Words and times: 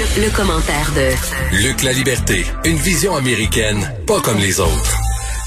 Le, 0.00 0.34
commentaire 0.34 0.90
de 0.96 1.62
Luc 1.62 1.82
La 1.82 1.92
Liberté, 1.92 2.46
une 2.64 2.76
vision 2.76 3.16
américaine, 3.16 3.76
pas 4.06 4.18
comme 4.20 4.38
les 4.38 4.58
autres. 4.58 4.96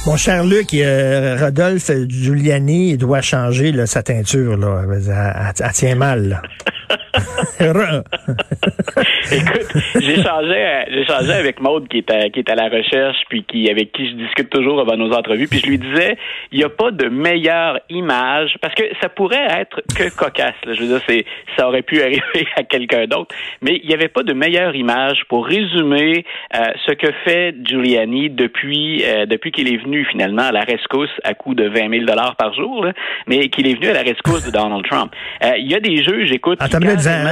Mon 0.05 0.15
cher 0.15 0.43
Luc, 0.43 0.75
euh, 0.75 1.39
Rodolphe 1.41 1.89
Giuliani 2.07 2.95
doit 2.95 3.21
changer 3.21 3.73
sa 3.87 4.03
teinture. 4.03 4.55
Là. 4.57 4.83
Elle, 5.59 5.71
tient 5.73 5.95
mal. 5.95 6.39
Écoute, 9.31 9.81
j'ai 9.95 10.21
changé, 10.21 10.83
j'ai 10.91 11.05
changé 11.05 11.31
avec 11.31 11.61
Maude 11.61 11.87
qui 11.87 11.99
est, 11.99 12.11
à, 12.11 12.29
qui 12.29 12.39
est 12.39 12.49
à 12.49 12.55
la 12.55 12.69
recherche, 12.69 13.17
puis 13.29 13.43
qui 13.43 13.69
avec 13.69 13.91
qui 13.91 14.09
je 14.09 14.15
discute 14.15 14.49
toujours 14.49 14.81
avant 14.81 14.97
nos 14.97 15.11
entrevues, 15.13 15.47
puis 15.47 15.59
je 15.59 15.67
lui 15.67 15.77
disais, 15.77 16.17
il 16.51 16.57
n'y 16.57 16.63
a 16.63 16.69
pas 16.69 16.91
de 16.91 17.07
meilleure 17.07 17.79
image, 17.89 18.57
parce 18.61 18.75
que 18.75 18.83
ça 19.01 19.09
pourrait 19.09 19.47
être 19.49 19.81
que 19.95 20.13
cocasse. 20.15 20.55
Là. 20.65 20.73
Je 20.73 20.81
veux 20.81 20.87
dire, 20.87 21.01
c'est, 21.07 21.25
ça 21.57 21.67
aurait 21.67 21.81
pu 21.81 22.01
arriver 22.01 22.47
à 22.55 22.63
quelqu'un 22.63 23.05
d'autre, 23.05 23.35
mais 23.61 23.79
il 23.83 23.87
n'y 23.87 23.93
avait 23.93 24.07
pas 24.07 24.23
de 24.23 24.33
meilleure 24.33 24.75
image 24.75 25.23
pour 25.29 25.45
résumer 25.45 26.25
euh, 26.55 26.59
ce 26.85 26.93
que 26.93 27.11
fait 27.23 27.55
Giuliani 27.63 28.29
depuis 28.29 29.03
euh, 29.05 29.25
depuis 29.25 29.51
qu'il 29.51 29.71
est 29.71 29.77
venu 29.77 30.05
finalement 30.05 30.43
à 30.43 30.51
la 30.51 30.61
rescousse 30.61 31.09
à 31.23 31.33
coût 31.33 31.55
de 31.55 31.67
20 31.67 31.89
000 31.89 32.05
dollars 32.05 32.35
par 32.35 32.53
jour, 32.53 32.85
là, 32.85 32.93
mais 33.27 33.49
qu'il 33.49 33.67
est 33.67 33.75
venu 33.75 33.87
à 33.87 33.93
la 33.93 34.01
rescousse 34.01 34.45
de 34.45 34.51
Donald 34.51 34.85
Trump. 34.89 35.11
Euh, 35.43 35.57
il 35.57 35.71
y 35.71 35.75
a 35.75 35.79
des 35.79 36.03
juges, 36.03 36.31
écoute. 36.31 36.59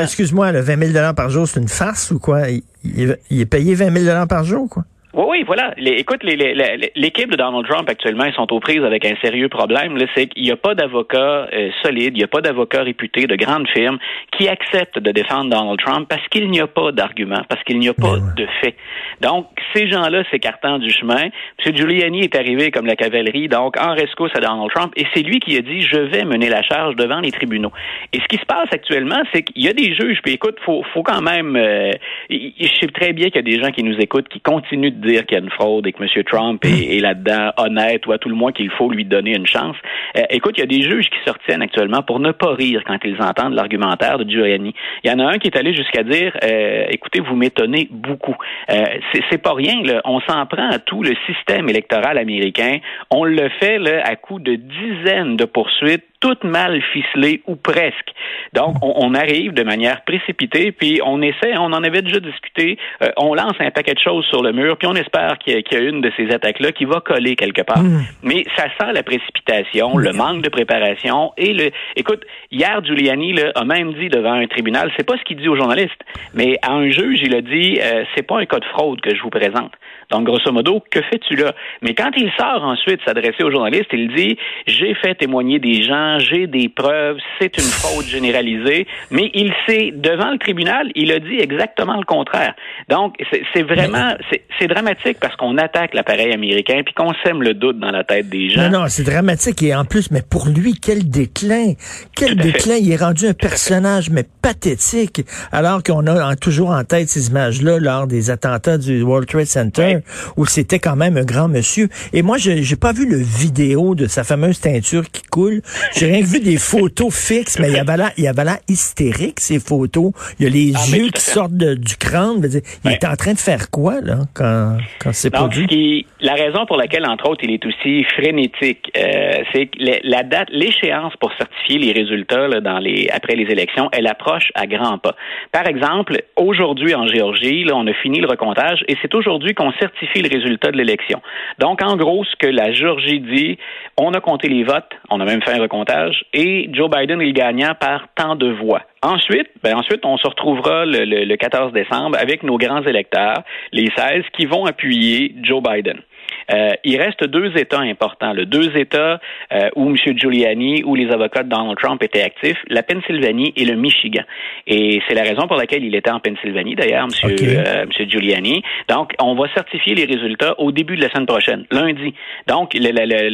excuse-moi, 0.02 0.52
le 0.52 0.62
20 0.62 0.78
000 0.78 1.14
par 1.16 1.30
jour, 1.30 1.48
c'est 1.48 1.60
une 1.60 1.68
ou 2.12 2.20
quoi? 2.20 2.50
Il, 2.50 3.18
il 3.30 3.42
est 3.42 3.46
payé 3.46 3.76
20 3.76 4.04
000 4.04 4.28
par 4.28 4.44
jour, 4.44 4.70
quoi? 4.70 4.86
Oui, 5.14 5.26
oui, 5.28 5.44
voilà. 5.46 5.74
Les, 5.78 5.92
écoute, 5.92 6.24
l'équipe 6.24 7.32
de 7.32 7.36
Donald 7.36 7.68
Trump 7.68 7.90
actuellement, 7.90 8.26
ils 8.26 8.34
sont 8.34 8.52
aux 8.54 8.60
prises 8.62 8.84
avec 8.84 9.06
un 9.06 9.16
sérieux 9.22 9.50
problème. 9.50 9.98
C'est 10.16 10.28
qu'il 10.28 10.44
n'y 10.44 10.52
a 10.52 10.56
pas 10.56 10.74
d'avocat 10.74 11.50
euh, 11.54 11.70
solide, 11.84 12.14
il 12.16 12.20
n'y 12.20 12.24
a 12.24 12.28
pas 12.28 12.40
d'avocat 12.40 12.84
réputé 12.84 13.28
de 13.28 13.36
grande 13.36 13.68
firme 13.68 13.98
qui 14.38 14.48
accepte 14.48 15.00
de 15.00 15.12
défendre 15.12 15.50
Donald 15.50 15.80
Trump 15.80 16.08
parce 16.10 16.26
qu'il 16.30 16.50
n'y 16.50 16.62
a 16.62 16.68
pas 16.68 16.92
d'argument, 16.94 17.42
parce 17.50 17.62
qu'il 17.64 17.80
n'y 17.80 17.90
a 17.90 17.94
pas 17.94 18.18
de 18.38 18.48
fait. 18.62 18.76
Donc, 19.20 19.48
ces 19.76 19.90
gens-là 19.90 20.24
s'écartant 20.32 20.80
du 20.80 20.90
chemin, 20.90 21.30
M. 21.66 21.76
Giuliani 21.76 22.22
est 22.22 22.36
arrivé 22.36 22.72
comme 22.72 22.86
la 22.86 22.96
cavalerie, 22.96 23.50
donc 23.50 23.76
en 23.80 23.94
rescousse 23.94 24.32
à 24.36 24.40
Donald 24.40 24.72
Trump, 24.74 24.94
et 24.96 25.06
c'est 25.14 25.24
lui 25.24 25.40
qui 25.40 25.58
a 25.58 25.62
dit 25.62 25.82
je 25.82 26.00
vais 26.00 26.24
mener 26.24 26.50
la 26.50 26.62
charge 26.64 26.96
devant 26.96 27.20
les 27.20 27.32
tribunaux. 27.32 27.72
Et 28.14 28.20
ce 28.20 28.26
qui 28.26 28.38
se 28.38 28.46
passe 28.46 28.70
actuellement, 28.72 29.22
c'est 29.34 29.44
qu'il 29.44 29.64
y 29.64 29.68
a 29.68 29.74
des 29.74 29.94
juges, 29.94 30.22
puis 30.24 30.34
écoute, 30.34 30.58
faut, 30.66 30.84
faut 30.94 31.04
quand 31.04 31.22
même, 31.22 31.56
euh, 31.56 31.92
je 32.30 32.68
sais 32.80 32.88
très 32.88 33.14
bien 33.14 33.28
qu'il 33.28 33.36
y 33.36 33.40
a 33.40 33.58
des 33.58 33.62
gens 33.62 33.72
qui 33.72 33.84
nous 33.84 33.98
écoutent 34.00 34.30
qui 34.30 34.40
continuent 34.40 34.92
de 34.92 35.01
dire 35.02 35.26
qu'il 35.26 35.38
y 35.38 35.42
a 35.42 35.44
une 35.44 35.52
fraude 35.52 35.88
et 35.88 35.92
que 35.92 36.02
M. 36.02 36.24
Trump 36.24 36.64
est, 36.66 37.02
là-dedans 37.02 37.52
honnête 37.58 38.06
ou 38.06 38.12
à 38.12 38.18
tout 38.18 38.30
le 38.30 38.36
moins 38.36 38.52
qu'il 38.52 38.70
faut 38.72 38.90
lui 38.90 39.06
donner 39.06 39.36
une 39.36 39.48
chance. 39.48 39.76
Euh, 40.18 40.24
écoute, 40.30 40.54
il 40.58 40.62
y 40.62 40.64
a 40.64 40.68
des 40.68 40.82
juges 40.82 41.10
qui 41.10 41.18
se 41.26 41.32
retiennent 41.32 41.62
actuellement 41.62 42.02
pour 42.04 42.20
ne 42.20 42.32
pas 42.32 42.54
rire 42.54 42.84
quand 42.86 42.98
ils 43.04 43.22
entendent 43.22 43.54
l'argumentaire 43.54 44.18
de 44.20 44.30
Giuliani. 44.30 44.74
Il 45.04 45.10
y 45.10 45.14
en 45.14 45.20
a 45.20 45.26
un 45.26 45.38
qui 45.38 45.48
est 45.48 45.58
allé 45.58 45.74
jusqu'à 45.74 46.04
dire 46.04 46.38
euh, 46.44 46.86
écoutez, 46.90 47.20
vous 47.20 47.36
m'étonnez 47.36 47.88
beaucoup. 47.92 48.36
Euh, 48.70 48.86
c'est 49.30 49.42
pas 49.42 49.54
rien, 49.54 49.82
là. 49.84 50.02
on 50.06 50.20
s'en 50.22 50.46
prend 50.46 50.70
à 50.70 50.80
tout 50.80 51.04
le 51.04 51.16
système 51.26 51.70
électoral 51.70 52.18
américain. 52.18 52.78
On 53.10 53.26
le 53.26 53.50
fait 53.60 53.80
là, 53.80 54.02
à 54.06 54.16
coup 54.16 54.40
de 54.40 54.56
dizaines 54.56 55.38
de 55.38 55.46
poursuites 55.46 56.11
toutes 56.22 56.44
mal 56.44 56.82
ficelées 56.94 57.42
ou 57.48 57.56
presque. 57.56 58.14
Donc, 58.54 58.76
on, 58.82 59.14
arrive 59.14 59.54
de 59.54 59.64
manière 59.64 60.04
précipitée, 60.04 60.72
puis 60.72 61.02
on 61.04 61.22
essaie, 61.22 61.58
on 61.58 61.74
en 61.74 61.84
avait 61.84 62.02
déjà 62.02 62.20
discuté, 62.20 62.78
on 63.18 63.34
lance 63.34 63.56
un 63.60 63.72
paquet 63.72 63.94
de 63.94 64.00
choses 64.00 64.26
sur 64.26 64.42
le 64.42 64.54
mur, 64.54 64.78
puis 64.78 64.88
on 64.88 64.96
espère 64.96 65.38
qu'il 65.40 65.54
y, 65.54 65.76
a 65.76 65.80
une 65.80 66.02
de 66.02 66.12
ces 66.16 66.32
attaques-là 66.32 66.72
qui 66.72 66.86
va 66.86 67.02
coller 67.02 67.36
quelque 67.36 67.62
part. 67.62 67.84
Hmm. 67.84 68.04
Mais 68.24 68.46
ça 68.56 68.66
sent 68.80 68.94
la 68.94 69.04
précipitation, 69.04 69.98
le 69.98 70.14
manque 70.14 70.42
de 70.44 70.50
préparation 70.50 71.34
et 71.38 71.54
le. 71.54 71.72
Écoute, 71.96 72.24
hier 72.52 72.84
Giuliani 72.84 73.34
là, 73.34 73.52
a 73.56 73.66
même 73.66 73.94
dit 73.94 74.10
devant 74.10 74.34
un 74.34 74.48
tribunal, 74.48 74.92
c'est 74.98 75.06
pas 75.06 75.18
ce 75.18 75.24
qu'il 75.24 75.38
dit 75.38 75.50
aux 75.50 75.56
journalistes, 75.56 76.02
mais 76.34 76.58
à 76.62 76.74
un 76.74 76.90
juge, 76.90 77.20
il 77.24 77.36
a 77.36 77.42
dit, 77.42 77.80
euh, 77.82 78.04
c'est 78.16 78.24
pas 78.24 78.40
un 78.40 78.46
cas 78.46 78.60
de 78.60 78.66
fraude 78.66 79.02
que 79.02 79.16
je 79.16 79.22
vous 79.22 79.30
présente. 79.30 79.74
Donc, 80.12 80.26
grosso 80.26 80.52
modo, 80.52 80.84
que 80.92 81.02
fais-tu 81.02 81.36
là? 81.36 81.54
Mais 81.82 81.96
quand 81.96 82.12
il 82.18 82.30
sort 82.38 82.64
ensuite 82.64 83.00
s'adresser 83.06 83.44
aux 83.44 83.52
journalistes, 83.52 83.90
il 83.94 84.14
dit, 84.14 84.38
j'ai 84.68 84.94
fait 84.96 85.16
témoigner 85.16 85.60
des 85.60 85.84
gens, 85.84 86.20
j'ai 86.20 86.48
des 86.48 86.70
preuves, 86.70 87.18
c'est 87.40 87.58
une 87.58 87.64
fraude 87.64 88.06
généralisée, 88.06 88.88
mais 89.10 89.32
il 89.34 89.54
sait, 89.66 89.92
devant 89.96 90.32
le 90.32 90.38
tribunal, 90.38 90.92
il 90.96 91.12
a 91.12 91.20
dit 91.20 91.40
exactement 91.40 91.98
le 91.98 92.04
contraire. 92.04 92.54
Donc, 92.90 93.16
c'est 93.54 93.64
vraiment, 93.64 94.16
c'est 94.60 94.68
dramatique 94.68 95.18
parce 95.20 95.36
qu'on 95.36 95.58
attaque 95.58 95.94
l'appareil 95.94 96.34
américain 96.34 96.82
puis 96.86 96.94
qu'on 96.94 97.14
sème 97.24 97.42
le 97.42 97.54
doute 97.54 97.80
dans 97.80 97.92
la 97.92 98.04
tête 98.04 98.30
des 98.30 98.50
gens. 98.50 98.70
Non, 98.70 98.82
non, 98.82 98.86
c'est 98.88 99.04
dramatique 99.04 99.64
et 99.64 99.74
en 99.74 99.86
plus, 99.86 100.12
mais 100.12 100.22
pour 100.22 100.48
lui, 100.48 100.74
quel 100.74 101.10
déclin, 101.10 101.74
quel 102.16 102.36
déclin. 102.36 102.76
Il 102.76 102.92
est 102.92 103.02
rendu 103.02 103.28
un 103.28 103.34
personnage, 103.34 104.10
mais 104.10 104.26
pathétique, 104.42 105.22
alors 105.52 105.84
qu'on 105.84 106.06
a 106.08 106.36
toujours 106.36 106.72
en 106.72 106.84
tête 106.84 107.08
ces 107.08 107.30
images-là 107.30 107.80
lors 107.80 108.08
des 108.08 108.30
attentats 108.30 108.78
du 108.78 109.02
World 109.04 109.28
Trade 109.28 109.46
Center 109.46 110.00
où 110.38 110.46
c'était 110.46 110.80
quand 110.80 110.96
même 110.96 111.18
un 111.18 111.24
grand 111.24 111.48
monsieur. 111.48 111.90
Et 112.14 112.22
moi, 112.22 112.38
je 112.38 112.62
j'ai 112.62 112.76
pas 112.76 112.94
vu 112.94 113.10
le 113.10 113.18
vidéo 113.18 113.96
de 113.96 114.08
sa 114.08 114.24
fameuse 114.24 114.60
teinture 114.60 115.10
qui 115.10 115.24
coule. 115.24 115.62
J'ai 115.96 116.12
rien 116.12 116.22
vu 116.24 116.40
des 116.40 116.58
photos 116.58 117.14
fixes, 117.14 117.60
mais 117.60 117.70
il 117.70 117.74
y 117.74 117.80
avait 117.80 117.98
l'air, 117.98 118.12
il 118.18 118.24
y 118.24 118.28
avait 118.28 118.44
l'air 118.44 118.60
hystérique 118.68 119.40
ces 119.40 119.60
photos. 119.60 120.12
Il 120.40 120.46
y 120.46 120.48
a 120.48 120.50
les 120.50 120.74
ah, 120.76 120.98
yeux 120.98 121.10
qui 121.10 121.22
sortent 121.22 121.54
du 121.54 121.96
crâne. 121.98 122.48
Il 122.86 122.92
est 122.92 123.06
en 123.06 123.16
train 123.16 123.34
de 123.34 123.40
faire 123.40 123.70
quoi 123.70 124.02
là 124.02 124.20
quand 124.34 124.78
quand 125.00 125.14
c'est 125.14 125.30
produit? 125.30 126.06
la 126.20 126.34
raison 126.34 126.66
pour 126.66 126.78
laquelle, 126.78 127.06
entre 127.06 127.30
autres, 127.30 127.44
il 127.44 127.52
est 127.52 127.66
aussi 127.66 128.04
frénétique, 128.04 128.92
euh, 128.96 129.44
c'est 129.52 129.68
que 129.68 129.78
la 130.04 130.24
date, 130.24 130.50
l'échéance 130.52 131.14
pour 131.20 131.32
certifier 131.34 131.80
les 131.80 131.92
résultats 131.92 132.48
là, 132.48 132.62
dans 132.62 132.80
les 132.80 133.10
après 133.12 133.36
les 133.36 133.52
élections, 133.52 133.90
elle 133.92 134.08
approche 134.08 134.52
à 134.56 134.68
grands 134.68 134.98
pas. 134.98 135.16
Par 135.52 135.68
exemple, 135.68 136.24
aujourd'hui 136.36 136.94
en 136.96 137.08
Géorgie, 137.08 137.64
là, 137.64 137.76
on 137.76 137.88
a 137.88 137.94
fini 137.94 138.20
le 138.20 138.28
recomptage 138.28 138.84
et 138.88 138.96
c'est 139.02 139.14
aujourd'hui 139.16 139.54
qu'on 139.54 139.72
certifie 139.74 139.91
le 140.02 140.30
résultat 140.30 140.72
de 140.72 140.78
l'élection. 140.78 141.22
Donc, 141.60 141.82
en 141.84 141.96
gros, 141.96 142.24
ce 142.26 142.36
que 142.36 142.48
la 142.48 142.72
Géorgie 142.72 143.20
dit, 143.20 143.58
on 143.98 144.12
a 144.12 144.20
compté 144.20 144.48
les 144.48 144.64
votes, 144.64 144.92
on 145.10 145.20
a 145.20 145.26
même 145.26 145.42
fait 145.42 145.54
un 145.54 145.62
recomptage, 145.62 146.26
et 146.34 146.70
Joe 146.74 146.90
Biden 146.90 147.22
est 147.22 147.34
gagnant 147.34 147.74
par 147.80 148.08
tant 148.16 148.36
de 148.36 148.52
voix. 148.52 148.84
Ensuite, 149.04 149.50
ben 149.64 149.76
ensuite, 149.76 150.06
on 150.06 150.18
se 150.18 150.28
retrouvera 150.28 150.86
le, 150.86 151.06
le 151.06 151.36
14 151.36 151.74
décembre 151.74 152.18
avec 152.20 152.44
nos 152.44 152.58
grands 152.58 152.84
électeurs, 152.84 153.44
les 153.72 153.90
16, 153.96 154.24
qui 154.38 154.46
vont 154.46 154.66
appuyer 154.66 155.36
Joe 155.42 155.62
Biden. 155.62 156.02
Euh, 156.52 156.72
il 156.84 157.02
reste 157.02 157.24
deux 157.26 157.56
États 157.58 157.80
importants. 157.80 158.34
Le 158.34 158.46
deux 158.46 158.76
États 158.78 159.20
euh, 159.54 159.70
où 159.76 159.90
M. 159.90 159.96
Giuliani, 160.18 160.84
où 160.84 160.96
les 160.96 161.10
avocats 161.12 161.44
de 161.44 161.50
Donald 161.50 161.78
Trump 161.78 162.02
étaient 162.04 162.22
actifs, 162.22 162.58
la 162.68 162.84
Pennsylvanie 162.84 163.54
et 163.56 163.66
le 163.66 163.76
Michigan. 163.76 164.24
Et 164.68 165.02
c'est 165.08 165.16
la 165.16 165.24
raison 165.24 165.48
pour 165.48 165.58
laquelle 165.58 165.84
il 165.84 165.96
était 165.96 166.12
en 166.12 166.20
Pennsylvanie, 166.20 166.76
d'ailleurs, 166.76 167.08
M. 167.24 167.36
Euh, 167.42 167.86
Giuliani. 168.08 168.64
Donc, 168.90 169.14
on 169.20 169.36
va 169.36 169.48
certifier 169.54 169.96
les 169.96 170.06
résultats 170.06 170.60
au 170.60 170.72
début 170.72 170.96
de 170.96 171.02
la 171.02 171.10
semaine 171.10 171.26
prochaine, 171.26 171.66
lundi. 171.72 172.14
Donc, 172.48 172.74
le, 172.74 172.92
le, 172.92 173.30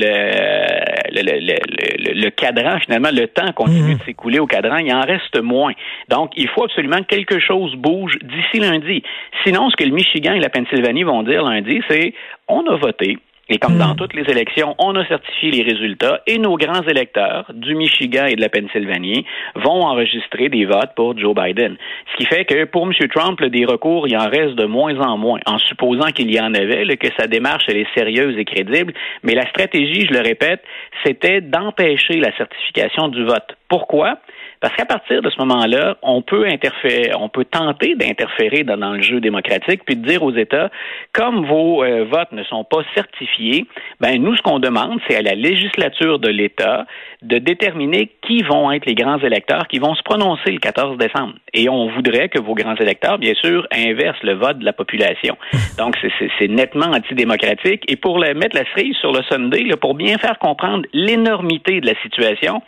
le, 1.16 2.22
le 2.22 2.30
cadran, 2.30 2.80
finalement, 2.80 3.10
le 3.12 3.28
temps 3.28 3.52
continue 3.54 3.96
mmh. 3.96 3.98
de 3.98 4.04
s'écouler 4.04 4.40
au 4.40 4.48
cadran, 4.48 4.78
il 4.78 4.94
en 4.94 5.02
reste 5.02 5.42
moins. 5.42 5.74
Donc, 6.10 6.32
il 6.36 6.48
faut 6.50 6.64
absolument 6.64 6.98
que 7.00 7.16
quelque 7.16 7.40
chose 7.40 7.76
bouge 7.76 8.18
d'ici 8.22 8.60
lundi. 8.60 9.04
Sinon, 9.44 9.70
ce 9.70 9.76
que 9.76 9.84
le 9.84 9.92
Michigan 9.92 10.34
et 10.34 10.40
la 10.40 10.50
Pennsylvanie 10.50 11.04
vont 11.04 11.24
dire 11.24 11.44
lundi, 11.44 11.82
c'est 11.90 12.14
on 12.48 12.66
a 12.68 12.76
voté. 12.78 13.18
Et 13.50 13.60
comme 13.60 13.78
dans 13.78 13.94
hmm. 13.94 13.96
toutes 13.96 14.14
les 14.14 14.30
élections, 14.30 14.76
on 14.78 14.94
a 14.96 15.06
certifié 15.06 15.52
les 15.52 15.64
résultats 15.64 16.22
et 16.28 16.38
nos 16.38 16.58
grands 16.58 16.84
électeurs 16.84 17.50
du 17.54 17.76
Michigan 17.76 18.26
et 18.26 18.36
de 18.36 18.42
la 18.42 18.50
Pennsylvanie 18.50 19.26
vont 19.56 19.86
enregistrer 19.86 20.50
des 20.50 20.66
votes 20.66 20.94
pour 20.96 21.18
Joe 21.18 21.34
Biden. 21.34 21.78
Ce 22.12 22.18
qui 22.18 22.26
fait 22.26 22.44
que 22.44 22.66
pour 22.66 22.86
M. 22.86 22.92
Trump, 23.08 23.42
des 23.42 23.66
recours, 23.66 24.06
il 24.08 24.18
en 24.18 24.30
reste 24.30 24.56
de 24.56 24.66
moins 24.66 25.00
en 25.00 25.18
moins, 25.18 25.40
en 25.46 25.60
supposant 25.60 26.08
qu'il 26.08 26.30
y 26.34 26.40
en 26.42 26.54
avait, 26.54 26.98
que 26.98 27.08
sa 27.18 27.28
démarche 27.28 27.64
elle 27.70 27.78
est 27.78 27.94
sérieuse 27.96 28.38
et 28.38 28.44
crédible. 28.44 28.94
Mais 29.24 29.34
la 29.34 29.48
stratégie, 29.48 30.06
je 30.08 30.14
le 30.14 30.22
répète, 30.22 30.62
c'était 31.06 31.40
d'empêcher 31.40 32.20
la 32.20 32.36
certification 32.36 33.08
du 33.08 33.24
vote. 33.24 33.56
Pourquoi? 33.70 34.18
Parce 34.60 34.76
qu'à 34.76 34.86
partir 34.86 35.22
de 35.22 35.30
ce 35.30 35.38
moment-là, 35.40 35.98
on 36.02 36.22
peut 36.22 36.48
interférer, 36.48 37.12
on 37.20 37.30
peut 37.30 37.46
tenter 37.46 37.96
d'interférer 37.96 38.64
dans, 38.64 38.94
le 38.94 39.02
jeu 39.02 39.20
démocratique, 39.20 39.82
puis 39.86 39.96
de 39.96 40.08
dire 40.08 40.24
aux 40.24 40.34
États, 40.34 40.70
comme 41.14 41.46
vos 41.46 41.84
euh, 41.84 42.06
votes 42.06 42.32
ne 42.32 42.44
sont 42.44 42.64
pas 42.64 42.82
certifiés, 42.96 43.66
ben 44.00 44.22
nous, 44.22 44.36
ce 44.36 44.42
qu'on 44.42 44.60
demande, 44.60 45.00
c'est 45.08 45.16
à 45.16 45.22
la 45.22 45.36
législature 45.36 46.20
de 46.20 46.30
l'État 46.30 46.86
de 47.22 47.38
déterminer 47.40 48.12
qui 48.22 48.44
vont 48.44 48.72
être 48.72 48.86
les 48.86 48.96
grands 48.96 49.20
électeurs 49.20 49.68
qui 49.68 49.80
vont 49.80 49.96
se 49.96 50.04
prononcer 50.04 50.52
le 50.52 50.60
14 50.60 50.98
décembre. 50.98 51.34
Et 51.54 51.70
on 51.70 51.90
voudrait 51.90 52.30
que 52.30 52.40
vos 52.40 52.54
grands 52.54 52.76
électeurs, 52.76 53.18
bien 53.18 53.34
sûr, 53.34 53.68
inversent 53.74 54.22
le 54.24 54.34
vote 54.34 54.60
de 54.60 54.66
la 54.66 54.74
population. 54.74 55.38
Donc, 55.78 55.98
c'est 56.40 56.48
nettement 56.48 56.88
antidémocratique. 56.88 57.84
Et 57.88 57.96
pour 57.96 58.20
le, 58.20 58.34
mettre 58.34 58.56
la 58.56 58.66
cerise 58.74 58.96
sur 58.98 59.12
le 59.12 59.22
Sunday, 59.24 59.64
là, 59.64 59.78
pour 59.78 59.96
bien 59.96 60.18
faire 60.18 60.38
comprendre 60.40 60.86
l'énormité 60.94 61.82
de 61.82 61.88
la 61.88 62.00
situation, 62.02 62.62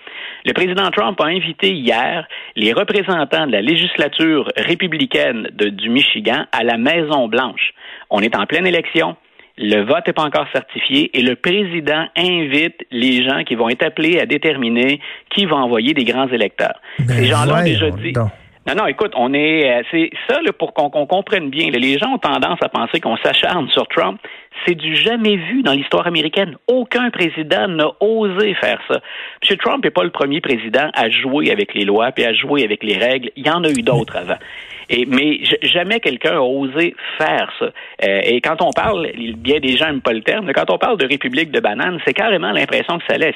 le 0.46 0.54
président 0.54 0.90
Trump 0.92 1.20
a 1.22 1.26
invité 1.26 1.79
hier 1.80 2.28
les 2.56 2.74
représentants 2.74 3.48
de 3.48 3.52
la 3.52 3.62
législature 3.62 4.52
républicaine 4.56 5.50
du 5.54 5.90
Michigan 5.90 6.46
à 6.52 6.64
la 6.64 6.78
Maison-Blanche. 6.78 7.74
On 8.10 8.22
est 8.22 8.36
en 8.36 8.46
pleine 8.46 8.68
élection. 8.68 9.16
Le 9.58 9.82
vote 9.82 10.08
n'est 10.08 10.14
pas 10.14 10.24
encore 10.24 10.48
certifié 10.54 11.10
et 11.18 11.22
le 11.22 11.36
président 11.36 12.06
invite 12.16 12.86
les 12.92 13.28
gens 13.28 13.44
qui 13.44 13.56
vont 13.56 13.68
être 13.70 13.84
appelés 13.84 14.20
à 14.20 14.26
déterminer 14.26 15.02
qui 15.30 15.46
va 15.46 15.58
envoyer 15.58 15.94
des 15.94 16.06
grands 16.06 16.30
électeurs. 16.30 16.80
Ben 17.00 17.16
Ces 17.16 17.26
gens-là 17.26 17.60
ont 17.60 17.64
déjà 17.64 17.90
dit. 17.92 18.14
Non, 18.68 18.76
non, 18.76 18.88
écoute, 18.88 19.14
on 19.16 19.34
est, 19.34 19.68
euh, 19.68 19.82
c'est 19.90 20.12
ça 20.30 20.42
là, 20.42 20.52
pour 20.54 20.74
qu'on 20.74 20.90
comprenne 20.90 21.50
bien. 21.50 21.72
les 21.72 21.98
gens 21.98 22.14
ont 22.14 22.18
tendance 22.20 22.60
à 22.62 22.70
penser 22.70 23.00
qu'on 23.00 23.18
s'acharne 23.18 23.68
sur 23.70 23.88
Trump. 23.88 24.20
C'est 24.66 24.76
du 24.76 24.96
jamais 24.96 25.36
vu 25.38 25.64
dans 25.64 25.74
l'histoire 25.74 26.08
américaine. 26.08 26.56
Aucun 26.68 27.10
président 27.10 27.68
n'a 27.68 27.92
osé 28.00 28.54
faire 28.56 28.80
ça. 28.88 29.00
M. 29.50 29.58
Trump 29.58 29.84
n'est 29.84 29.92
pas 29.92 30.04
le 30.04 30.12
premier 30.12 30.42
président 30.42 30.90
à 30.94 31.10
jouer 31.10 31.52
avec 31.52 31.74
les 31.74 31.86
lois 31.86 32.12
et 32.18 32.26
à 32.26 32.34
jouer 32.34 32.64
avec 32.64 32.84
les 32.84 32.98
règles. 32.98 33.32
Il 33.36 33.46
y 33.46 33.50
en 33.50 33.64
a 33.64 33.70
eu 33.70 33.82
d'autres 33.82 34.18
avant. 34.18 34.38
Et, 34.90 35.06
mais 35.06 35.42
jamais 35.62 36.00
quelqu'un 36.00 36.38
a 36.38 36.42
osé 36.42 36.96
faire 37.18 37.52
ça. 37.60 37.66
Euh, 37.66 38.22
et 38.24 38.42
quand 38.42 38.62
on 38.62 38.72
parle, 38.72 39.08
bien 39.38 39.60
des 39.60 39.78
gens 39.78 39.86
n'aiment 39.86 40.02
pas 40.02 40.14
le 40.14 40.22
terme, 40.22 40.46
mais 40.48 40.54
quand 40.54 40.70
on 40.72 40.80
parle 40.80 40.98
de 40.98 41.06
république 41.06 41.52
de 41.52 41.60
bananes, 41.60 42.00
c'est 42.06 42.14
carrément 42.14 42.52
l'impression 42.52 42.98
que 42.98 43.04
ça 43.08 43.18
laisse. 43.18 43.36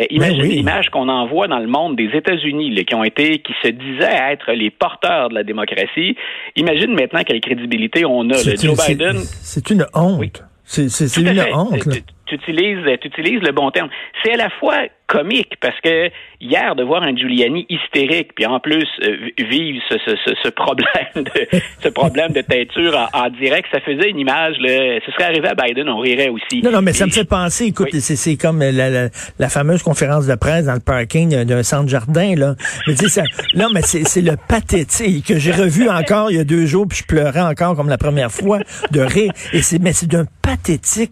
Euh, 0.00 0.04
imagine 0.08 0.44
l'image 0.44 0.88
qu'on 0.88 1.08
envoie 1.08 1.46
dans 1.46 1.58
le 1.58 1.66
monde 1.66 1.96
des 1.96 2.08
États-Unis, 2.14 2.74
qui 2.86 2.94
ont 2.94 3.04
été, 3.04 3.38
qui 3.40 3.52
se 3.62 3.68
disaient 3.68 4.18
être 4.30 4.52
les 4.52 4.70
porteurs 4.70 5.28
de 5.28 5.34
la 5.34 5.42
démocratie. 5.42 6.16
Imagine 6.56 6.94
maintenant 6.94 7.22
quelle 7.22 7.40
crédibilité 7.40 8.04
on 8.06 8.30
a. 8.30 8.38
Joe 8.38 8.88
Biden. 8.88 9.18
C'est 9.18 9.70
une 9.70 9.84
honte. 9.94 10.42
C'est 10.64 11.16
une 11.16 11.40
honte. 11.52 11.88
Tu 12.26 12.36
utilises, 12.36 12.78
tu 13.02 13.08
utilises 13.08 13.42
le 13.42 13.52
bon 13.52 13.70
terme. 13.70 13.90
C'est 14.22 14.32
à 14.32 14.36
la 14.36 14.50
fois 14.58 14.86
comique 15.06 15.54
parce 15.60 15.78
que 15.82 16.10
hier 16.40 16.74
de 16.74 16.82
voir 16.82 17.02
un 17.02 17.14
Giuliani 17.14 17.66
hystérique 17.68 18.34
puis 18.34 18.46
en 18.46 18.58
plus 18.58 18.86
euh, 19.02 19.28
vivre 19.38 19.78
ce, 19.88 19.96
ce, 19.98 20.34
ce, 20.42 20.48
problème 20.48 20.86
de 21.16 21.58
ce 21.80 21.88
problème 21.88 22.32
de 22.32 22.40
teinture 22.40 23.10
en, 23.12 23.28
direct 23.28 23.68
ça 23.70 23.80
faisait 23.80 24.08
une 24.08 24.18
image 24.18 24.56
là, 24.60 24.98
ce 25.04 25.12
serait 25.12 25.24
arrivé 25.24 25.48
à 25.48 25.54
Biden 25.54 25.90
on 25.90 25.98
rirait 25.98 26.30
aussi. 26.30 26.62
Non 26.62 26.70
non 26.70 26.80
mais 26.80 26.94
ça 26.94 27.04
me 27.04 27.10
fait 27.10 27.28
penser 27.28 27.66
écoute 27.66 27.90
c'est 27.92 28.36
comme 28.36 28.60
la, 28.60 29.08
la, 29.38 29.48
fameuse 29.50 29.82
conférence 29.82 30.26
de 30.26 30.34
presse 30.34 30.64
dans 30.64 30.74
le 30.74 30.80
parking 30.80 31.44
d'un 31.44 31.62
centre 31.62 31.88
jardin 31.88 32.34
là. 32.34 32.54
Mais 32.86 32.94
ça 32.96 33.24
non 33.54 33.68
mais 33.74 33.82
c'est 33.82 34.22
le 34.22 34.36
pathétique 34.48 35.26
que 35.26 35.38
j'ai 35.38 35.52
revu 35.52 35.90
encore 35.90 36.30
il 36.30 36.38
y 36.38 36.40
a 36.40 36.44
deux 36.44 36.64
jours 36.64 36.86
puis 36.88 36.98
je 36.98 37.04
pleurais 37.04 37.42
encore 37.42 37.76
comme 37.76 37.90
la 37.90 37.98
première 37.98 38.30
fois 38.30 38.60
de 38.90 39.00
rire. 39.00 39.32
Et 39.52 39.60
c'est 39.60 39.78
mais 39.78 39.92
c'est 39.92 40.08
d'un 40.08 40.24
pathétique 40.40 40.53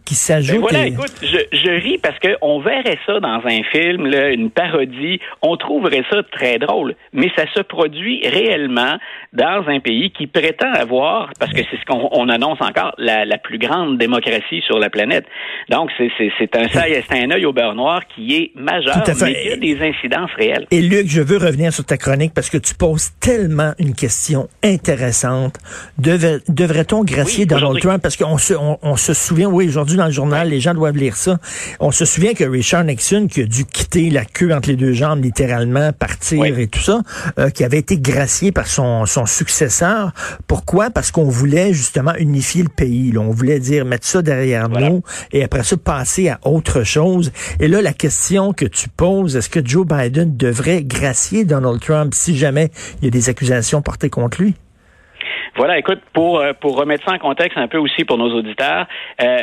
qui 0.04 0.14
s'ajoute 0.14 0.56
ben 0.56 0.60
voilà 0.60 0.86
écoute 0.86 1.12
je, 1.22 1.56
je 1.56 1.70
ris 1.70 1.98
parce 1.98 2.18
que 2.18 2.36
on 2.40 2.60
verrait 2.60 2.98
ça 3.06 3.20
dans 3.20 3.40
un 3.44 3.62
film 3.70 4.06
une 4.06 4.50
parodie, 4.50 5.20
on 5.42 5.56
trouverait 5.56 6.04
ça 6.10 6.22
très 6.30 6.58
drôle. 6.58 6.94
Mais 7.12 7.30
ça 7.36 7.44
se 7.54 7.60
produit 7.60 8.26
réellement 8.26 8.98
dans 9.32 9.64
un 9.66 9.80
pays 9.80 10.10
qui 10.10 10.26
prétend 10.26 10.72
avoir, 10.72 11.30
parce 11.38 11.52
que 11.52 11.62
c'est 11.70 11.78
ce 11.78 11.84
qu'on 11.86 12.28
annonce 12.28 12.60
encore, 12.60 12.94
la, 12.98 13.24
plus 13.38 13.58
grande 13.58 13.98
démocratie 13.98 14.62
sur 14.66 14.78
la 14.78 14.90
planète. 14.90 15.24
Donc, 15.70 15.90
c'est 15.96 16.56
un, 16.56 17.22
un 17.22 17.30
œil 17.30 17.46
au 17.46 17.52
beurre 17.52 17.74
noir 17.74 18.02
qui 18.14 18.34
est 18.34 18.52
majeur, 18.54 19.02
mais 19.22 19.36
il 19.44 19.48
y 19.48 19.52
a 19.52 19.56
des 19.56 19.78
incidences 19.82 20.30
réelles. 20.36 20.66
Et 20.70 20.82
Luc, 20.82 21.08
je 21.08 21.22
veux 21.22 21.38
revenir 21.38 21.72
sur 21.72 21.84
ta 21.84 21.96
chronique 21.96 22.32
parce 22.34 22.50
que 22.50 22.58
tu 22.58 22.74
poses 22.74 23.10
tellement 23.20 23.72
une 23.78 23.94
question 23.94 24.48
intéressante. 24.62 25.56
Devrait-on 25.98 27.04
gracier 27.04 27.46
Donald 27.46 27.80
Trump? 27.80 28.02
Parce 28.02 28.16
qu'on 28.16 28.38
se, 28.38 28.54
on, 28.54 28.96
se 28.96 29.14
souvient, 29.14 29.31
oui, 29.32 29.68
aujourd'hui 29.68 29.96
dans 29.96 30.06
le 30.06 30.12
journal, 30.12 30.48
les 30.48 30.60
gens 30.60 30.74
doivent 30.74 30.96
lire 30.96 31.16
ça. 31.16 31.38
On 31.80 31.90
se 31.90 32.04
souvient 32.04 32.34
que 32.34 32.44
Richard 32.44 32.84
Nixon, 32.84 33.26
qui 33.28 33.42
a 33.42 33.44
dû 33.44 33.64
quitter 33.64 34.10
la 34.10 34.24
queue 34.24 34.52
entre 34.54 34.68
les 34.68 34.76
deux 34.76 34.92
jambes 34.92 35.22
littéralement, 35.22 35.92
partir 35.92 36.58
et 36.58 36.66
tout 36.66 36.80
ça, 36.80 37.00
euh, 37.38 37.50
qui 37.50 37.64
avait 37.64 37.78
été 37.78 37.98
gracié 37.98 38.52
par 38.52 38.66
son, 38.66 39.06
son 39.06 39.26
successeur. 39.26 40.12
Pourquoi? 40.46 40.90
Parce 40.90 41.10
qu'on 41.10 41.28
voulait 41.28 41.72
justement 41.72 42.14
unifier 42.16 42.62
le 42.62 42.68
pays. 42.68 43.12
Là. 43.12 43.20
On 43.20 43.30
voulait 43.30 43.60
dire 43.60 43.84
mettre 43.84 44.06
ça 44.06 44.22
derrière 44.22 44.68
nous 44.68 45.02
et 45.32 45.42
après 45.42 45.62
ça 45.62 45.76
passer 45.76 46.28
à 46.28 46.38
autre 46.44 46.82
chose. 46.82 47.32
Et 47.60 47.68
là, 47.68 47.82
la 47.82 47.92
question 47.92 48.52
que 48.52 48.64
tu 48.64 48.88
poses, 48.88 49.36
est-ce 49.36 49.48
que 49.48 49.64
Joe 49.64 49.86
Biden 49.86 50.36
devrait 50.36 50.82
gracier 50.82 51.44
Donald 51.44 51.80
Trump 51.80 52.14
si 52.14 52.36
jamais 52.36 52.70
il 53.00 53.06
y 53.06 53.08
a 53.08 53.10
des 53.10 53.28
accusations 53.28 53.82
portées 53.82 54.10
contre 54.10 54.42
lui? 54.42 54.54
Voilà, 55.54 55.78
écoute, 55.78 56.00
pour 56.14 56.40
euh, 56.40 56.52
pour 56.58 56.76
remettre 56.76 57.04
ça 57.06 57.14
en 57.14 57.18
contexte 57.18 57.58
un 57.58 57.68
peu 57.68 57.78
aussi 57.78 58.04
pour 58.04 58.16
nos 58.16 58.32
auditeurs, 58.32 58.86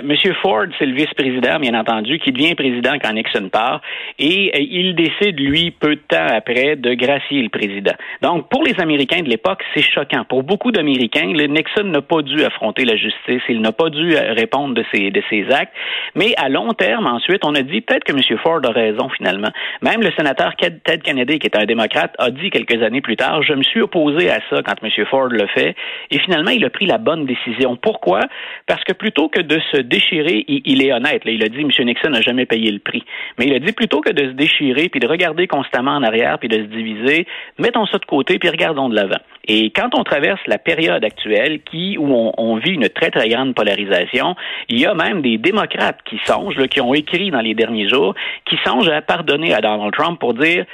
Monsieur 0.04 0.34
Ford, 0.42 0.66
c'est 0.78 0.86
le 0.86 0.96
vice-président, 0.96 1.60
bien 1.60 1.80
entendu, 1.80 2.20
qui 2.20 2.32
devient 2.32 2.56
président 2.56 2.94
quand 3.02 3.14
Nixon 3.14 3.50
part, 3.50 3.82
et 4.18 4.52
euh, 4.56 4.60
il 4.60 4.96
décide 4.96 5.40
lui 5.40 5.72
peu 5.72 5.96
de 5.96 6.02
temps 6.08 6.28
après 6.36 6.76
de 6.76 6.94
gracier 6.94 7.42
le 7.42 7.50
président. 7.50 7.94
Donc, 8.22 8.50
pour 8.50 8.64
les 8.64 8.80
Américains 8.80 9.22
de 9.22 9.30
l'époque, 9.30 9.64
c'est 9.74 9.84
choquant. 9.84 10.24
Pour 10.26 10.44
beaucoup 10.44 10.72
d'Américains, 10.72 11.28
Nixon 11.28 11.86
n'a 11.86 12.02
pas 12.02 12.22
dû 12.22 12.44
affronter 12.44 12.86
la 12.86 12.96
justice, 12.96 13.42
il 13.48 13.62
n'a 13.62 13.72
pas 13.72 13.90
dû 13.90 14.16
euh, 14.16 14.34
répondre 14.34 14.74
de 14.74 14.84
ses 14.92 15.12
de 15.12 15.22
ses 15.30 15.46
actes. 15.52 15.74
Mais 16.16 16.34
à 16.38 16.50
long 16.50 16.74
terme, 16.74 17.06
ensuite, 17.06 17.46
on 17.46 17.54
a 17.56 17.62
dit 17.62 17.82
peut-être 17.82 18.04
que 18.04 18.14
Monsieur 18.14 18.38
Ford 18.38 18.62
a 18.64 18.72
raison 18.72 19.10
finalement. 19.10 19.50
Même 19.82 20.02
le 20.02 20.12
sénateur 20.18 20.56
Ted 20.56 21.02
Kennedy, 21.04 21.40
qui 21.40 21.48
est 21.48 21.58
un 21.58 21.66
démocrate, 21.66 22.16
a 22.18 22.32
dit 22.32 22.50
quelques 22.50 22.82
années 22.82 23.02
plus 23.02 23.16
tard, 23.16 23.44
je 23.44 23.54
me 23.54 23.64
suis 23.64 23.82
opposé 23.82 24.30
à 24.30 24.40
ça 24.50 24.62
quand 24.66 24.82
Monsieur 24.82 25.06
Ford 25.06 25.28
le 25.28 25.46
fait. 25.48 25.76
Et 26.12 26.20
finalement, 26.20 26.52
il 26.52 26.64
a 26.66 26.70
pris 26.70 26.86
la 26.86 26.98
bonne 26.98 27.26
décision. 27.26 27.76
Pourquoi? 27.76 28.22
Parce 28.68 28.84
que 28.84 28.94
plutôt 28.94 29.30
que 29.30 29.42
de 29.42 29.60
se 29.72 29.78
déchirer, 29.78 30.46
il, 30.48 30.84
est 30.84 30.94
honnête. 30.94 31.26
Là, 31.26 31.32
il 31.32 31.44
a 31.44 31.50
dit, 31.50 31.62
M. 31.62 31.70
Nixon 31.86 32.10
n'a 32.10 32.22
jamais 32.22 32.46
payé 32.46 32.72
le 32.72 32.80
prix. 32.80 33.04
Mais 33.38 33.46
il 33.46 33.54
a 33.54 33.60
dit 33.60 33.72
plutôt 33.72 34.02
que 34.02 34.12
de 34.12 34.26
se 34.30 34.34
déchirer 34.34 34.90
puis 34.90 35.00
de 35.00 35.08
regarder 35.08 35.48
constamment 35.48 35.92
en 35.92 36.04
arrière 36.04 36.40
puis 36.40 36.50
de 36.50 36.58
se 36.58 36.68
diviser, 36.68 37.28
mettons 37.58 37.86
ça 37.86 37.98
de 37.98 38.06
côté 38.06 38.40
puis 38.40 38.50
regardons 38.50 38.90
de 38.90 38.96
l'avant. 38.96 39.20
Et 39.48 39.72
quand 39.72 39.90
on 39.98 40.04
traverse 40.04 40.42
la 40.48 40.60
période 40.60 41.04
actuelle 41.04 41.62
qui 41.64 41.98
où 41.98 42.08
on, 42.38 42.56
vit 42.58 42.74
une 42.74 42.90
très 42.90 43.10
très 43.10 43.30
grande 43.30 43.56
polarisation, 43.56 44.36
il 44.68 44.80
y 44.80 44.86
a 44.86 44.94
même 44.94 45.22
des 45.22 45.38
démocrates 45.38 46.00
qui 46.06 46.20
songent, 46.26 46.68
qui 46.68 46.82
ont 46.82 46.94
écrit 46.94 47.32
dans 47.32 47.42
les 47.42 47.56
derniers 47.56 47.90
jours, 47.90 48.14
qui 48.46 48.58
songent 48.66 48.90
à 48.90 49.02
pardonner 49.02 49.54
à 49.54 49.62
Donald 49.62 49.94
Trump 49.94 50.20
pour 50.20 50.34
dire 50.34 50.66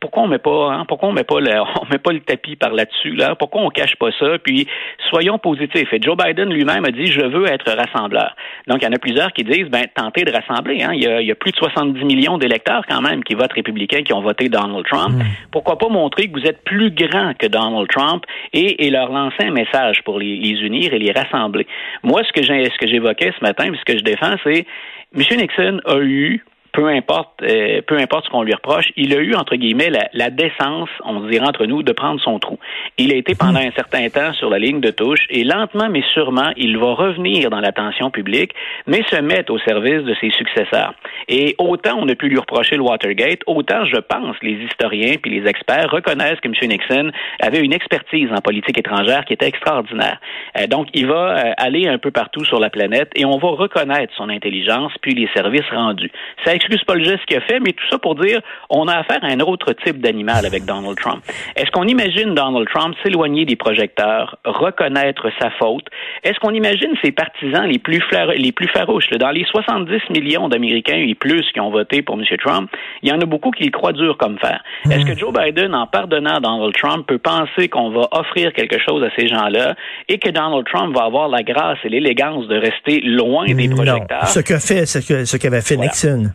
pourquoi 0.00 0.22
on 0.22 0.28
met 0.28 0.38
pas, 0.38 0.72
hein, 0.72 0.84
pourquoi 0.88 1.10
on 1.10 1.12
met 1.12 1.24
pas 1.24 1.40
le, 1.40 1.52
on 1.82 1.86
met 1.90 1.98
pas 1.98 2.12
le 2.12 2.20
tapis 2.20 2.56
par 2.56 2.72
là-dessus, 2.72 3.14
là? 3.14 3.34
Pourquoi 3.34 3.62
on 3.62 3.68
cache 3.68 3.96
pas 3.96 4.10
ça? 4.18 4.38
Puis 4.42 4.66
soyons 5.10 5.38
positifs. 5.38 5.92
Et 5.92 6.00
Joe 6.00 6.16
Biden 6.16 6.50
lui-même 6.50 6.84
a 6.84 6.90
dit, 6.90 7.06
je 7.06 7.20
veux 7.20 7.46
être 7.46 7.70
rassembleur. 7.70 8.34
Donc, 8.66 8.78
il 8.82 8.84
y 8.84 8.88
en 8.88 8.92
a 8.92 8.98
plusieurs 8.98 9.32
qui 9.32 9.44
disent, 9.44 9.68
ben, 9.68 9.84
tentez 9.94 10.24
de 10.24 10.32
rassembler. 10.32 10.82
Hein. 10.82 10.92
Il, 10.94 11.02
y 11.02 11.06
a, 11.06 11.20
il 11.20 11.26
y 11.26 11.30
a 11.30 11.34
plus 11.34 11.52
de 11.52 11.56
70 11.56 12.04
millions 12.04 12.38
d'électeurs 12.38 12.84
quand 12.88 13.02
même 13.02 13.22
qui 13.22 13.34
votent 13.34 13.52
républicains, 13.52 14.02
qui 14.02 14.12
ont 14.12 14.22
voté 14.22 14.48
Donald 14.48 14.86
Trump. 14.86 15.14
Mm. 15.14 15.22
Pourquoi 15.52 15.78
pas 15.78 15.88
montrer 15.88 16.28
que 16.28 16.38
vous 16.38 16.46
êtes 16.46 16.64
plus 16.64 16.90
grand 16.90 17.34
que 17.36 17.46
Donald 17.46 17.88
Trump 17.88 18.24
et, 18.52 18.86
et 18.86 18.90
leur 18.90 19.10
lancer 19.10 19.44
un 19.44 19.50
message 19.50 20.02
pour 20.04 20.18
les, 20.18 20.36
les 20.36 20.60
unir 20.62 20.94
et 20.94 20.98
les 20.98 21.12
rassembler? 21.12 21.66
Moi, 22.02 22.22
ce 22.24 22.32
que 22.32 22.42
j'ai, 22.42 22.64
ce 22.64 22.78
que 22.78 22.86
j'évoquais 22.86 23.32
ce 23.38 23.44
matin, 23.44 23.70
ce 23.78 23.92
que 23.92 23.98
je 23.98 24.04
défends, 24.04 24.36
c'est 24.42 24.66
M. 25.14 25.22
Nixon 25.38 25.80
a 25.86 25.98
eu 25.98 26.44
peu 26.76 26.88
importe, 26.88 27.42
euh, 27.42 27.80
peu 27.86 27.96
importe 27.96 28.26
ce 28.26 28.30
qu'on 28.30 28.42
lui 28.42 28.52
reproche, 28.52 28.92
il 28.96 29.14
a 29.14 29.16
eu 29.16 29.34
entre 29.34 29.56
guillemets 29.56 29.90
la, 30.12 30.30
décence, 30.30 30.90
on 31.04 31.22
se 31.22 31.30
dirait 31.30 31.46
entre 31.46 31.64
nous, 31.64 31.82
de 31.82 31.92
prendre 31.92 32.20
son 32.20 32.38
trou. 32.38 32.58
Il 32.98 33.14
a 33.14 33.16
été 33.16 33.34
pendant 33.34 33.60
un 33.60 33.70
certain 33.70 34.06
temps 34.10 34.34
sur 34.34 34.50
la 34.50 34.58
ligne 34.58 34.80
de 34.80 34.90
touche 34.90 35.20
et 35.30 35.42
lentement 35.42 35.88
mais 35.88 36.02
sûrement, 36.12 36.50
il 36.58 36.76
va 36.76 36.92
revenir 36.92 37.48
dans 37.48 37.60
l'attention 37.60 38.10
publique, 38.10 38.52
mais 38.86 39.02
se 39.10 39.16
mettre 39.16 39.54
au 39.54 39.58
service 39.60 40.02
de 40.02 40.14
ses 40.20 40.30
successeurs. 40.30 40.92
Et 41.28 41.54
autant 41.56 41.96
on 41.98 42.06
a 42.10 42.14
pu 42.14 42.28
lui 42.28 42.38
reprocher 42.38 42.76
le 42.76 42.82
Watergate, 42.82 43.40
autant 43.46 43.86
je 43.86 43.96
pense 43.96 44.36
les 44.42 44.58
historiens 44.70 45.14
puis 45.22 45.40
les 45.40 45.48
experts 45.48 45.90
reconnaissent 45.90 46.40
que 46.40 46.48
M. 46.48 46.68
Nixon 46.68 47.10
avait 47.40 47.60
une 47.60 47.72
expertise 47.72 48.28
en 48.32 48.42
politique 48.42 48.76
étrangère 48.76 49.24
qui 49.24 49.32
était 49.32 49.48
extraordinaire. 49.48 50.20
Euh, 50.58 50.66
donc 50.66 50.88
il 50.92 51.06
va 51.06 51.38
euh, 51.38 51.52
aller 51.56 51.88
un 51.88 51.96
peu 51.96 52.10
partout 52.10 52.44
sur 52.44 52.60
la 52.60 52.68
planète 52.68 53.12
et 53.14 53.24
on 53.24 53.38
va 53.38 53.48
reconnaître 53.48 54.12
son 54.14 54.28
intelligence 54.28 54.92
puis 55.00 55.14
les 55.14 55.28
services 55.34 55.70
rendus. 55.70 56.10
Ça 56.44 56.54
excuse 56.66 56.84
pas 56.84 56.94
le 56.94 57.04
geste 57.04 57.24
qu'il 57.26 57.36
a 57.36 57.40
fait, 57.42 57.60
mais 57.60 57.72
tout 57.72 57.84
ça 57.90 57.98
pour 57.98 58.14
dire 58.16 58.40
on 58.70 58.88
a 58.88 58.94
affaire 58.96 59.22
à 59.22 59.28
un 59.28 59.40
autre 59.40 59.72
type 59.84 60.00
d'animal 60.00 60.44
avec 60.44 60.64
Donald 60.64 60.96
Trump. 60.98 61.22
Est-ce 61.54 61.70
qu'on 61.70 61.86
imagine 61.86 62.34
Donald 62.34 62.68
Trump 62.68 62.96
s'éloigner 63.02 63.44
des 63.44 63.56
projecteurs, 63.56 64.36
reconnaître 64.44 65.28
sa 65.40 65.50
faute? 65.50 65.86
Est-ce 66.24 66.38
qu'on 66.40 66.54
imagine 66.54 66.90
ses 67.02 67.12
partisans 67.12 67.64
les 67.66 67.78
plus, 67.78 68.02
les 68.36 68.52
plus 68.52 68.68
farouches? 68.68 69.08
Dans 69.10 69.30
les 69.30 69.44
70 69.44 70.10
millions 70.10 70.48
d'Américains 70.48 70.96
et 70.96 71.14
plus 71.14 71.44
qui 71.52 71.60
ont 71.60 71.70
voté 71.70 72.02
pour 72.02 72.18
M. 72.18 72.24
Trump, 72.44 72.70
il 73.02 73.08
y 73.08 73.12
en 73.12 73.20
a 73.20 73.26
beaucoup 73.26 73.50
qui 73.50 73.64
le 73.64 73.70
croient 73.70 73.92
dur 73.92 74.16
comme 74.18 74.38
fer. 74.38 74.62
Est-ce 74.90 75.04
que 75.04 75.16
Joe 75.16 75.32
Biden, 75.32 75.74
en 75.74 75.86
pardonnant 75.86 76.40
Donald 76.40 76.74
Trump, 76.74 77.06
peut 77.06 77.18
penser 77.18 77.68
qu'on 77.68 77.90
va 77.90 78.08
offrir 78.12 78.52
quelque 78.52 78.78
chose 78.78 79.02
à 79.04 79.10
ces 79.16 79.28
gens-là 79.28 79.74
et 80.08 80.18
que 80.18 80.30
Donald 80.30 80.66
Trump 80.66 80.96
va 80.96 81.04
avoir 81.04 81.28
la 81.28 81.42
grâce 81.42 81.78
et 81.84 81.88
l'élégance 81.88 82.48
de 82.48 82.56
rester 82.56 83.00
loin 83.00 83.46
des 83.46 83.68
projecteurs? 83.68 84.26
Ce 84.26 84.40
que 84.40 84.58
fait, 84.58 84.86
ce 84.86 85.36
qu'avait 85.36 85.60
fait 85.60 85.76
Nixon. 85.76 86.30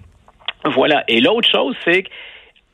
Voilà. 0.66 1.04
Et 1.08 1.22
l'autre 1.22 1.50
chose, 1.50 1.76
c'est 1.84 2.04
que 2.04 2.10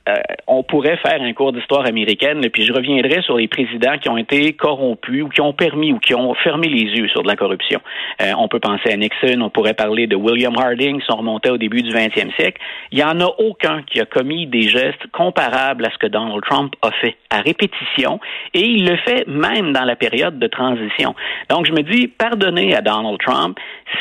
euh, 0.08 0.16
on 0.48 0.64
pourrait 0.64 0.98
faire 0.98 1.22
un 1.22 1.34
cours 1.34 1.52
d'histoire 1.52 1.86
américaine, 1.86 2.42
puis 2.52 2.66
je 2.66 2.74
reviendrai 2.74 3.22
sur 3.22 3.38
les 3.38 3.48
présidents 3.48 3.98
qui 3.98 4.10
ont 4.10 4.18
été 4.18 4.54
corrompus 4.54 5.24
ou 5.24 5.30
qui 5.30 5.42
ont 5.42 5.54
permis 5.54 5.92
ou 5.92 6.00
qui 6.00 6.16
ont 6.16 6.34
fermé 6.36 6.68
les 6.70 6.98
yeux 6.98 7.08
sur 7.10 7.24
de 7.24 7.28
la 7.28 7.36
corruption. 7.36 7.82
Euh, 8.22 8.32
on 8.38 8.48
peut 8.48 8.60
penser 8.60 8.92
à 8.92 8.98
Nixon, 8.98 9.42
on 9.42 9.50
pourrait 9.50 9.74
parler 9.74 10.08
de 10.08 10.16
William 10.16 10.56
Harding, 10.58 11.02
si 11.02 11.12
on 11.12 11.18
remontait 11.18 11.50
au 11.50 11.58
début 11.58 11.82
du 11.82 11.92
20e 11.92 12.34
siècle. 12.36 12.62
Il 12.92 12.98
n'y 12.98 13.04
en 13.04 13.20
a 13.20 13.28
aucun 13.40 13.84
qui 13.84 14.00
a 14.00 14.06
commis 14.06 14.48
des 14.48 14.64
gestes 14.64 15.08
comparables 15.12 15.86
à 15.86 15.92
ce 15.92 15.98
que 15.98 16.08
Donald 16.08 16.42
Trump 16.50 16.74
a 16.82 16.92
fait 16.92 17.16
à 17.30 17.42
répétition, 17.42 18.20
et 18.54 18.62
il 18.62 18.86
le 18.86 18.98
fait 18.98 19.28
même 19.28 19.74
dans 19.74 19.84
la 19.84 19.96
période 19.96 20.40
de 20.40 20.48
transition. 20.48 21.16
Donc 21.50 21.66
je 21.66 21.74
me 21.74 21.82
dis, 21.82 22.08
pardonner 22.08 22.76
à 22.76 22.82
Donald 22.82 23.18
Trump, 23.20 23.58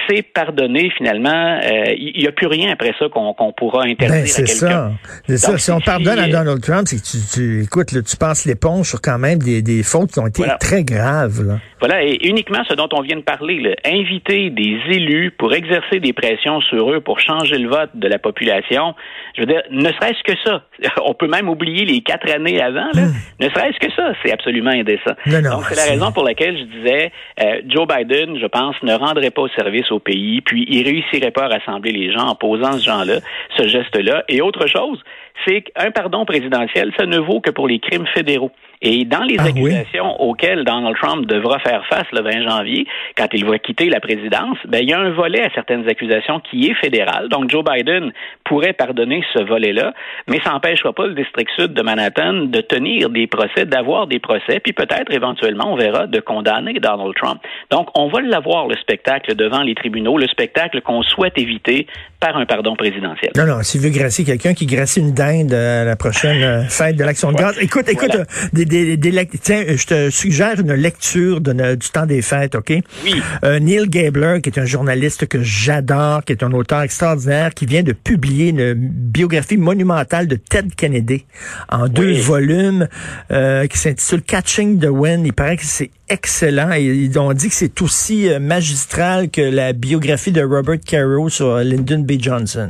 c'est 0.08 0.22
pardonner 0.22 0.90
finalement. 0.96 1.60
Euh, 1.62 1.94
il 1.96 2.20
n'y 2.20 2.26
a 2.26 2.32
plus 2.32 2.46
rien 2.46 2.72
après 2.72 2.92
ça 2.98 3.08
qu'on 3.08 3.52
pourra 3.56 3.84
interdire 3.84 4.08
ben, 4.08 4.22
à 4.22 4.46
quelqu'un. 4.46 4.92
C'est 5.26 5.36
ça. 5.38 5.58
Si 5.58 5.70
on 5.70 5.80
pardonnes 6.04 6.24
à 6.24 6.28
Donald 6.28 6.60
Trump, 6.62 6.86
c'est 6.86 6.96
que 6.96 7.06
tu, 7.06 7.18
tu 7.32 7.62
écoute, 7.62 7.88
tu 8.04 8.16
passes 8.16 8.44
l'éponge 8.44 8.88
sur 8.88 9.00
quand 9.00 9.18
même 9.18 9.38
des, 9.38 9.62
des 9.62 9.82
fautes 9.82 10.12
qui 10.12 10.20
ont 10.20 10.26
été 10.26 10.44
très 10.60 10.84
graves. 10.84 11.42
Là. 11.42 11.58
Voilà, 11.78 12.02
et 12.02 12.18
uniquement 12.26 12.62
ce 12.68 12.74
dont 12.74 12.88
on 12.92 13.02
vient 13.02 13.16
de 13.16 13.22
parler, 13.22 13.60
là, 13.60 13.74
inviter 13.84 14.48
des 14.50 14.78
élus 14.88 15.30
pour 15.30 15.52
exercer 15.52 16.00
des 16.00 16.12
pressions 16.12 16.60
sur 16.62 16.90
eux 16.90 17.00
pour 17.00 17.20
changer 17.20 17.58
le 17.58 17.68
vote 17.68 17.90
de 17.94 18.08
la 18.08 18.18
population, 18.18 18.94
je 19.34 19.42
veux 19.42 19.46
dire, 19.46 19.62
ne 19.70 19.88
serait-ce 19.92 20.22
que 20.24 20.38
ça. 20.44 20.62
On 21.04 21.12
peut 21.12 21.28
même 21.28 21.48
oublier 21.48 21.84
les 21.84 22.00
quatre 22.00 22.30
années 22.30 22.62
avant, 22.62 22.88
là. 22.94 23.06
Hmm. 23.06 23.14
ne 23.40 23.48
serait-ce 23.50 23.78
que 23.78 23.92
ça, 23.92 24.12
c'est 24.24 24.32
absolument 24.32 24.70
indécent. 24.70 25.12
Donc 25.26 25.64
c'est 25.68 25.76
la 25.76 25.92
raison 25.92 26.12
pour 26.12 26.24
laquelle 26.24 26.56
je 26.56 26.64
disais, 26.64 27.12
euh, 27.42 27.60
Joe 27.68 27.86
Biden, 27.86 28.38
je 28.40 28.46
pense, 28.46 28.74
ne 28.82 28.94
rendrait 28.94 29.30
pas 29.30 29.42
service 29.54 29.90
au 29.92 29.98
pays, 29.98 30.40
puis 30.40 30.64
il 30.68 30.82
réussirait 30.82 31.30
pas 31.30 31.44
à 31.44 31.48
rassembler 31.48 31.92
les 31.92 32.12
gens 32.12 32.26
en 32.26 32.34
posant 32.34 32.72
ce 32.72 32.84
genre-là, 32.84 33.18
ce 33.56 33.68
geste-là. 33.68 34.24
Et 34.28 34.40
autre 34.40 34.66
chose, 34.66 35.02
c'est 35.46 35.62
qu'un 35.62 35.85
pardon 35.90 36.24
présidentiel, 36.24 36.92
ça 36.98 37.06
ne 37.06 37.18
vaut 37.18 37.40
que 37.40 37.50
pour 37.50 37.68
les 37.68 37.78
crimes 37.78 38.06
fédéraux. 38.14 38.50
Et 38.82 39.04
dans 39.04 39.22
les 39.22 39.36
ah 39.38 39.44
accusations 39.44 40.20
auxquelles 40.20 40.64
Donald 40.64 40.96
Trump 40.96 41.26
devra 41.26 41.58
faire 41.60 41.84
face 41.86 42.06
le 42.12 42.20
20 42.20 42.48
janvier, 42.48 42.86
quand 43.16 43.28
il 43.32 43.44
va 43.44 43.58
quitter 43.58 43.88
la 43.88 44.00
présidence, 44.00 44.58
ben, 44.66 44.80
il 44.82 44.90
y 44.90 44.92
a 44.92 44.98
un 44.98 45.10
volet 45.10 45.40
à 45.40 45.50
certaines 45.54 45.88
accusations 45.88 46.40
qui 46.40 46.68
est 46.68 46.74
fédéral. 46.74 47.28
Donc, 47.28 47.50
Joe 47.50 47.64
Biden 47.64 48.12
pourrait 48.44 48.74
pardonner 48.74 49.24
ce 49.32 49.42
volet-là, 49.42 49.94
mais 50.28 50.40
ça 50.44 50.50
n'empêchera 50.50 50.92
pas 50.92 51.06
le 51.06 51.14
district 51.14 51.50
sud 51.56 51.72
de 51.72 51.82
Manhattan 51.82 52.44
de 52.44 52.60
tenir 52.60 53.08
des 53.08 53.26
procès, 53.26 53.64
d'avoir 53.64 54.06
des 54.06 54.18
procès, 54.18 54.60
puis 54.60 54.72
peut-être 54.72 55.12
éventuellement, 55.12 55.72
on 55.72 55.76
verra, 55.76 56.06
de 56.06 56.20
condamner 56.20 56.74
Donald 56.74 57.14
Trump. 57.14 57.40
Donc, 57.70 57.88
on 57.94 58.08
va 58.08 58.20
l'avoir, 58.20 58.68
le 58.68 58.76
spectacle 58.76 59.34
devant 59.34 59.62
les 59.62 59.74
tribunaux, 59.74 60.18
le 60.18 60.26
spectacle 60.26 60.82
qu'on 60.82 61.02
souhaite 61.02 61.38
éviter 61.38 61.86
un 62.34 62.46
pardon 62.46 62.74
présidentiel. 62.74 63.30
Non, 63.36 63.46
non, 63.46 63.62
s'il 63.62 63.80
veut 63.80 63.90
gracier 63.90 64.24
quelqu'un 64.24 64.54
qui 64.54 64.66
gracie 64.66 65.00
une 65.00 65.12
dinde 65.12 65.52
à 65.52 65.84
la 65.84 65.96
prochaine 65.96 66.42
euh, 66.42 66.62
fête 66.68 66.96
de 66.96 67.04
l'Action 67.04 67.30
de 67.30 67.36
grâce. 67.36 67.56
Écoute, 67.60 67.88
écoute, 67.88 68.14
euh, 68.14 68.24
des, 68.52 68.64
des, 68.64 68.96
des, 68.96 69.26
tiens, 69.40 69.64
je 69.68 69.86
te 69.86 70.10
suggère 70.10 70.58
une 70.58 70.74
lecture 70.74 71.40
de, 71.40 71.74
du 71.74 71.88
temps 71.90 72.06
des 72.06 72.22
fêtes, 72.22 72.54
OK? 72.54 72.72
Oui. 73.04 73.22
Euh, 73.44 73.60
Neil 73.60 73.88
Gabler, 73.88 74.40
qui 74.42 74.48
est 74.48 74.58
un 74.58 74.64
journaliste 74.64 75.26
que 75.26 75.42
j'adore, 75.42 76.24
qui 76.24 76.32
est 76.32 76.42
un 76.42 76.52
auteur 76.52 76.82
extraordinaire, 76.82 77.54
qui 77.54 77.66
vient 77.66 77.82
de 77.82 77.92
publier 77.92 78.48
une 78.48 78.74
biographie 78.74 79.56
monumentale 79.56 80.26
de 80.26 80.36
Ted 80.36 80.68
Kennedy 80.76 81.24
en 81.70 81.88
deux 81.88 82.12
volumes, 82.14 82.88
qui 83.28 83.78
s'intitule 83.78 84.22
Catching 84.22 84.80
the 84.80 84.88
Wind. 84.88 85.26
Il 85.26 85.32
paraît 85.32 85.56
que 85.56 85.64
c'est 85.64 85.90
excellent. 86.08 86.72
Et 86.72 87.10
ont 87.18 87.32
dit 87.32 87.48
que 87.48 87.54
c'est 87.54 87.80
aussi 87.82 88.28
magistral 88.40 89.30
que 89.30 89.40
la 89.40 89.72
biographie 89.72 90.32
de 90.32 90.42
Robert 90.42 90.80
Caro 90.84 91.28
sur 91.28 91.58
Lyndon 91.58 92.00
B. 92.00 92.12
Johnson. 92.20 92.68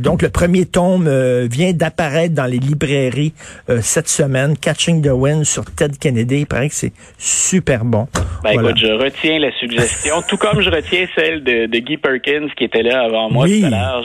Donc, 0.00 0.22
le 0.22 0.28
premier 0.30 0.66
tome 0.66 1.06
euh, 1.06 1.46
vient 1.50 1.72
d'apparaître 1.72 2.34
dans 2.34 2.46
les 2.46 2.58
librairies 2.58 3.32
euh, 3.68 3.78
cette 3.80 4.08
semaine, 4.08 4.56
Catching 4.56 5.02
the 5.02 5.12
Wind 5.12 5.44
sur 5.44 5.64
Ted 5.64 5.96
Kennedy. 5.98 6.40
Il 6.40 6.46
paraît 6.46 6.68
que 6.68 6.74
c'est 6.74 6.92
super 7.18 7.84
bon. 7.84 8.08
Ben, 8.42 8.50
écoute, 8.52 8.78
je 8.78 8.92
retiens 8.92 9.38
la 9.38 9.52
suggestion, 9.58 10.22
tout 10.28 10.36
comme 10.36 10.60
je 10.60 10.70
retiens 10.70 11.06
celle 11.14 11.42
de, 11.42 11.66
Guy 11.78 11.96
Perkins 11.96 12.48
qui 12.56 12.64
était 12.64 12.82
là 12.82 13.04
avant 13.04 13.30
moi 13.30 13.46
tout 13.46 13.66
à 13.66 13.70
l'heure. 13.70 14.04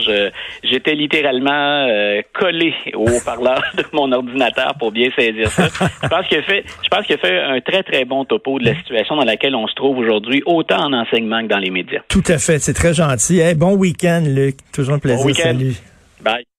J'étais 0.62 0.94
littéralement 0.94 1.86
euh, 1.88 2.20
collé 2.32 2.72
au 2.94 3.06
parleur 3.24 3.62
de 3.76 3.84
mon 3.92 4.10
ordinateur 4.12 4.74
pour 4.78 4.92
bien 4.92 5.08
saisir 5.16 5.48
ça. 5.48 5.68
je 6.02 6.08
pense 6.08 6.26
qu'il 6.26 6.38
a 6.38 6.42
fait, 6.42 6.64
je 6.82 6.88
pense 6.88 7.06
qu'il 7.06 7.16
a 7.16 7.18
fait 7.18 7.38
un 7.40 7.60
très 7.60 7.82
très 7.82 8.04
bon 8.04 8.24
topo 8.24 8.58
de 8.58 8.64
la 8.64 8.74
situation 8.76 9.16
dans 9.16 9.24
laquelle 9.24 9.54
on 9.54 9.66
se 9.66 9.74
trouve 9.74 9.98
aujourd'hui, 9.98 10.42
autant 10.46 10.84
en 10.84 10.92
enseignement 10.92 11.42
que 11.42 11.48
dans 11.48 11.58
les 11.58 11.70
médias. 11.70 12.00
Tout 12.08 12.22
à 12.28 12.38
fait, 12.38 12.58
c'est 12.58 12.74
très 12.74 12.94
gentil. 12.94 13.40
bon 13.56 13.74
week-end, 13.74 14.22
Luc. 14.26 14.56
Toujours 14.72 14.94
un 14.94 14.98
plaisir. 15.24 15.44
Bon 15.44 15.50
week-end. 15.50 15.58
Salut. 15.58 15.82
Bye. 16.20 16.53